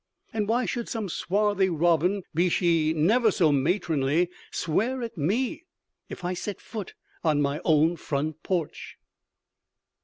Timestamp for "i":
6.25-6.33